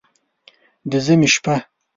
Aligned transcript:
د 0.89 0.91
ژمي 1.05 1.27
شپه 1.33 1.55